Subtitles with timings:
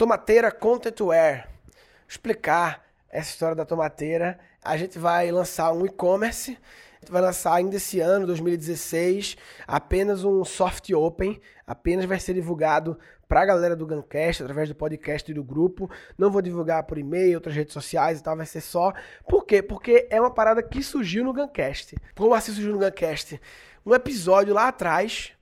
[0.00, 1.46] Tomateira Content Wear.
[2.08, 4.38] Explicar essa história da tomateira.
[4.64, 6.56] A gente vai lançar um e-commerce.
[7.06, 9.36] Vai lançar ainda esse ano, 2016,
[9.68, 11.38] apenas um soft open.
[11.66, 15.90] Apenas vai ser divulgado para a galera do Guncast, através do podcast e do grupo.
[16.16, 18.94] Não vou divulgar por e-mail, outras redes sociais e tal, vai ser só.
[19.28, 19.62] Por quê?
[19.62, 21.94] Porque é uma parada que surgiu no Guncast.
[22.16, 23.38] Como assim surgiu no Guncast?
[23.84, 25.32] Um episódio lá atrás,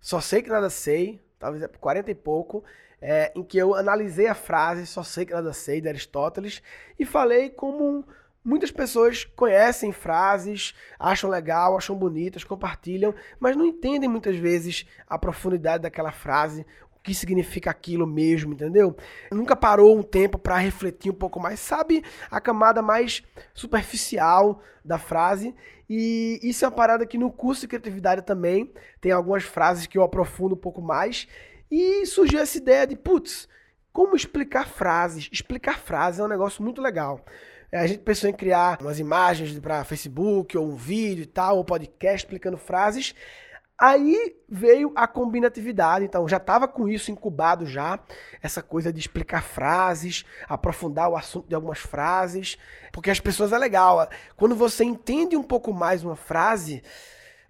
[0.00, 2.64] só sei que nada sei, talvez é 40 e pouco,
[3.02, 6.62] é, em que eu analisei a frase Só sei que nada sei, de Aristóteles,
[6.98, 8.06] e falei como
[8.44, 15.18] muitas pessoas conhecem frases, acham legal, acham bonitas, compartilham, mas não entendem muitas vezes a
[15.18, 16.64] profundidade daquela frase,
[17.02, 18.96] que significa aquilo mesmo, entendeu?
[19.30, 24.98] Nunca parou um tempo para refletir um pouco mais, sabe a camada mais superficial da
[24.98, 25.54] frase.
[25.90, 29.98] E isso é uma parada que no curso de criatividade também tem algumas frases que
[29.98, 31.26] eu aprofundo um pouco mais.
[31.74, 33.48] E surgiu essa ideia de, putz,
[33.94, 35.30] como explicar frases?
[35.32, 37.24] Explicar frases é um negócio muito legal.
[37.72, 41.56] É, a gente pensou em criar umas imagens para Facebook, ou um vídeo e tal,
[41.56, 43.14] ou podcast explicando frases.
[43.78, 47.98] Aí veio a combinatividade, então já estava com isso incubado já,
[48.42, 52.58] essa coisa de explicar frases, aprofundar o assunto de algumas frases,
[52.92, 54.06] porque as pessoas é legal.
[54.36, 56.82] Quando você entende um pouco mais uma frase,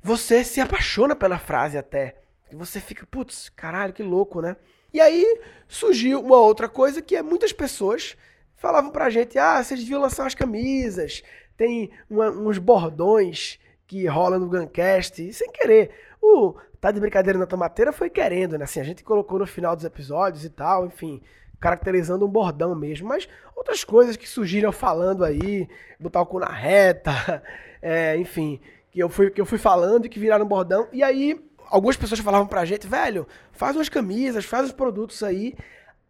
[0.00, 2.21] você se apaixona pela frase até.
[2.52, 4.56] E você fica, putz, caralho, que louco, né?
[4.92, 8.16] E aí surgiu uma outra coisa que é muitas pessoas
[8.54, 11.22] falavam pra gente, ah, vocês deviam lançar umas camisas,
[11.56, 15.90] tem uma, uns bordões que rola no Guncast, sem querer.
[16.20, 18.64] O Tá de Brincadeira na Tomateira foi querendo, né?
[18.64, 21.22] Assim, a gente colocou no final dos episódios e tal, enfim,
[21.60, 23.08] caracterizando um bordão mesmo.
[23.08, 27.42] Mas outras coisas que surgiram falando aí, botar o cu na reta,
[27.80, 30.88] é, enfim, que eu, fui, que eu fui falando e que viraram bordão.
[30.92, 31.40] E aí,
[31.72, 35.54] algumas pessoas falavam pra gente, velho, faz umas camisas, faz os produtos aí.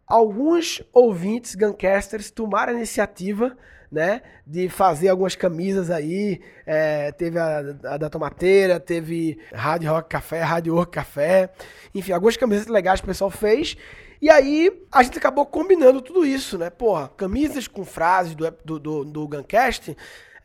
[0.05, 3.57] Alguns ouvintes, Guncasters, tomaram a iniciativa
[3.93, 4.23] né?
[4.45, 6.41] De fazer algumas camisas aí.
[6.65, 11.51] É, teve a, a, da Tomateira, teve Rádio Rock Café, Rádio Rock Café.
[11.93, 13.77] Enfim, algumas camisas legais que o pessoal fez.
[14.19, 16.71] E aí a gente acabou combinando tudo isso, né?
[16.71, 19.95] Porra, camisas com frases do, do, do, do Guncast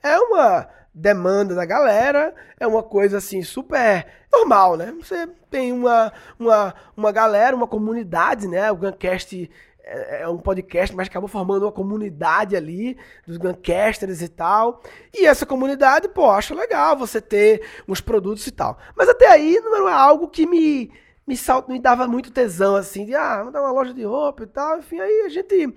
[0.03, 4.94] é uma demanda da galera, é uma coisa assim super normal, né?
[5.00, 8.71] Você tem uma, uma, uma galera, uma comunidade, né?
[8.71, 9.50] O Guncast
[9.84, 14.82] é, é um podcast, mas acabou formando uma comunidade ali dos Guncasters e tal.
[15.15, 18.78] E essa comunidade, pô, acho legal você ter uns produtos e tal.
[18.97, 20.91] Mas até aí não é algo que me
[21.28, 24.44] me, salt, me dava muito tesão, assim, de, ah, vamos dar uma loja de roupa
[24.44, 24.78] e tal.
[24.78, 25.75] Enfim, aí a gente,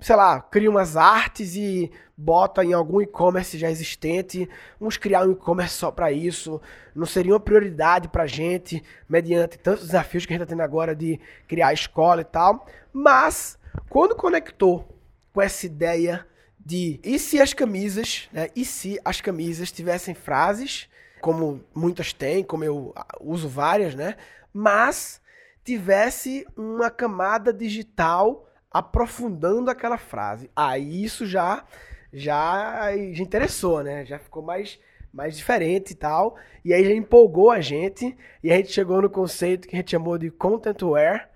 [0.00, 4.48] sei lá, cria umas artes e bota em algum e-commerce já existente.
[4.78, 6.60] Vamos criar um e-commerce só para isso.
[6.94, 10.94] Não seria uma prioridade pra gente, mediante tantos desafios que a gente está tendo agora
[10.94, 11.18] de
[11.48, 12.66] criar escola e tal.
[12.92, 14.88] Mas, quando conectou
[15.32, 16.26] com essa ideia
[16.58, 18.48] de e se as camisas, né?
[18.54, 20.88] E se as camisas tivessem frases,
[21.20, 24.16] como muitas têm, como eu uso várias, né?
[24.52, 25.20] Mas
[25.64, 30.50] tivesse uma camada digital aprofundando aquela frase.
[30.54, 31.64] Aí isso já
[32.12, 34.04] já, já interessou, né?
[34.04, 34.78] Já ficou mais
[35.12, 36.36] mais diferente e tal.
[36.64, 39.90] E aí já empolgou a gente e a gente chegou no conceito que a gente
[39.90, 41.28] chamou de content wear,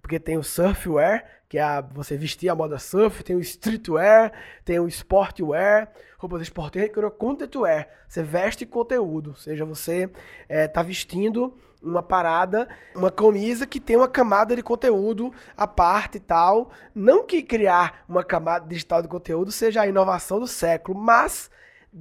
[0.00, 4.32] porque tem o surfwear, que é a, você vestir a moda surf, tem o streetwear,
[4.64, 7.88] tem o sportwear, roupas esportivas, contentwear.
[8.06, 10.10] Você veste conteúdo, ou seja, você
[10.48, 16.16] está é, vestindo uma parada, uma camisa que tem uma camada de conteúdo à parte
[16.16, 16.70] e tal.
[16.94, 21.50] Não que criar uma camada digital de conteúdo seja a inovação do século, mas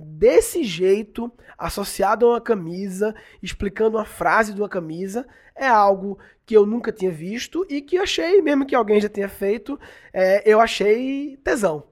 [0.05, 6.55] desse jeito, associado a uma camisa, explicando uma frase de uma camisa, é algo que
[6.55, 9.79] eu nunca tinha visto e que achei, mesmo que alguém já tenha feito,
[10.13, 11.83] é, eu achei tesão.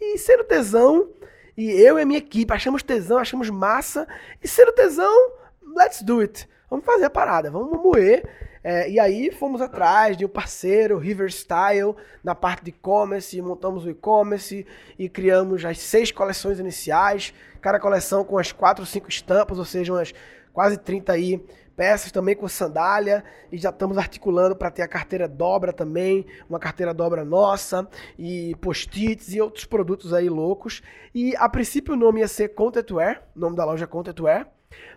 [0.00, 1.10] E sendo tesão,
[1.56, 4.06] e eu e a minha equipe achamos tesão, achamos massa,
[4.42, 5.32] e sendo tesão,
[5.76, 6.48] let's do it.
[6.70, 8.24] Vamos fazer a parada, vamos moer.
[8.64, 13.84] É, e aí fomos atrás de um parceiro, River Style, na parte de e-commerce, montamos
[13.84, 14.64] o e-commerce
[14.98, 19.92] e criamos as seis coleções iniciais, cada coleção com as quatro, cinco estampas, ou seja,
[19.92, 20.14] umas
[20.52, 21.42] quase 30 aí
[21.76, 23.24] peças também com sandália.
[23.50, 27.88] E já estamos articulando para ter a carteira dobra também, uma carteira dobra nossa
[28.18, 30.82] e post-its e outros produtos aí loucos.
[31.14, 34.46] E a princípio o nome ia ser Contentware, o nome da loja é Contentware,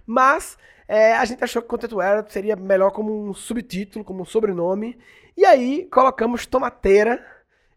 [0.05, 4.97] mas é, a gente achou que Contentware seria melhor como um subtítulo, como um sobrenome.
[5.35, 7.25] E aí colocamos Tomateira,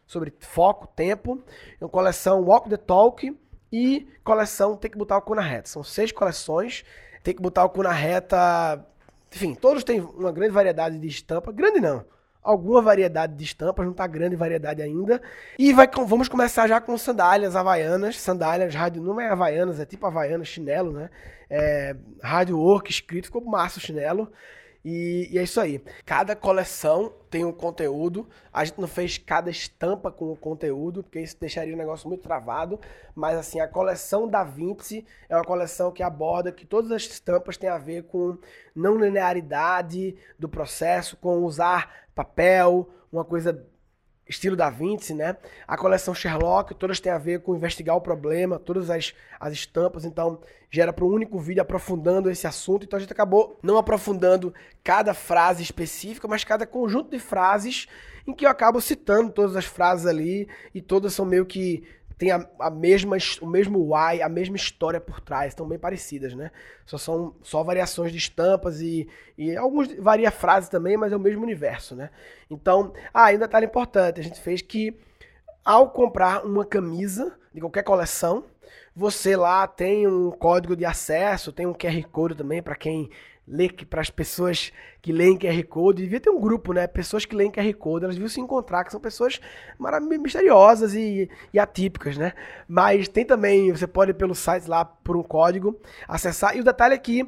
[0.07, 1.43] sobre foco, tempo,
[1.91, 3.37] coleção Walk the Talk
[3.71, 5.69] e coleção Tem que botar o cu na reta.
[5.69, 6.83] São seis coleções.
[7.23, 8.85] Tem que botar o cu na reta.
[9.33, 11.51] Enfim, todos têm uma grande variedade de estampa.
[11.51, 12.14] Grande não
[12.45, 15.19] alguma variedade de estampas, não está grande variedade ainda.
[15.57, 20.05] E vai, vamos começar já com sandálias havaianas, sandálias rádio, não é havaianas, é tipo
[20.05, 21.09] havaianas, chinelo, né?
[21.49, 24.31] É, rádio work escrito, ficou massa o chinelo.
[24.85, 25.83] E, e, é isso aí.
[26.05, 28.29] Cada coleção tem um conteúdo.
[28.53, 32.21] A gente não fez cada estampa com o conteúdo, porque isso deixaria o negócio muito
[32.21, 32.79] travado.
[33.15, 37.57] Mas assim, a coleção da Vinci é uma coleção que aborda que todas as estampas
[37.57, 38.37] têm a ver com
[38.75, 43.65] não linearidade do processo, com usar papel, uma coisa
[44.27, 45.37] estilo da Vinci, né?
[45.67, 50.03] A coleção Sherlock, todas têm a ver com investigar o problema, todas as, as estampas,
[50.03, 50.39] então
[50.69, 52.85] gera para um único vídeo aprofundando esse assunto.
[52.85, 57.87] Então a gente acabou não aprofundando cada frase específica, mas cada conjunto de frases
[58.27, 61.83] em que eu acabo citando todas as frases ali e todas são meio que
[62.17, 66.33] tem a, a, mesma, o mesmo why, a mesma história por trás, estão bem parecidas,
[66.33, 66.51] né?
[66.85, 69.07] Só são só variações de estampas e,
[69.37, 72.09] e alguns varia frases também, mas é o mesmo universo, né?
[72.49, 74.97] Então, ah, ainda detalhe importante, a gente fez que
[75.63, 78.45] ao comprar uma camisa de qualquer coleção,
[78.95, 83.09] você lá tem um código de acesso, tem um QR Code também para quem
[83.47, 84.71] ler para as pessoas
[85.01, 86.87] que leem QR Code, devia ter um grupo, né?
[86.87, 89.39] Pessoas que leem QR Code, elas deviam se encontrar, que são pessoas
[90.19, 92.33] misteriosas e, e, atípicas, né?
[92.67, 96.57] Mas tem também, você pode ir pelo site lá por um código acessar.
[96.57, 97.27] E o detalhe é que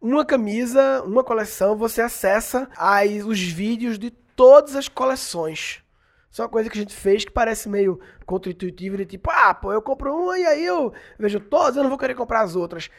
[0.00, 5.82] uma camisa, uma coleção, você acessa as, os vídeos de todas as coleções.
[6.30, 9.52] Isso é uma coisa que a gente fez que parece meio contra-intuitivo, de tipo, ah,
[9.54, 12.54] pô, eu compro uma e aí eu vejo todas, eu não vou querer comprar as
[12.54, 12.90] outras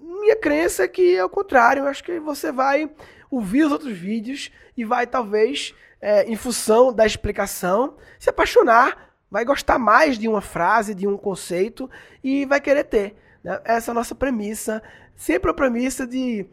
[0.00, 1.82] minha crença é que é o contrário.
[1.82, 2.90] Eu acho que você vai
[3.30, 9.44] ouvir os outros vídeos e vai, talvez, é, em função da explicação, se apaixonar, vai
[9.44, 11.88] gostar mais de uma frase, de um conceito
[12.24, 13.16] e vai querer ter.
[13.44, 13.60] Né?
[13.64, 14.82] Essa é a nossa premissa.
[15.14, 16.46] Sempre a premissa de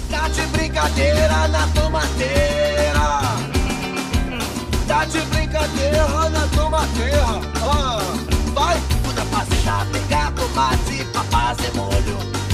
[0.10, 3.00] Tá de brincadeira na tomateira.
[4.88, 7.25] Tá de brincadeira na tomateira.
[7.63, 8.00] Ah,
[9.35, 12.44] fazer tapicado, tá mas e pra fazer molho?